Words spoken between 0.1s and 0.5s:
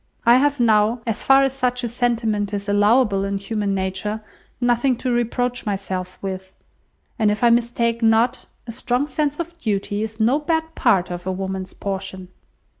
I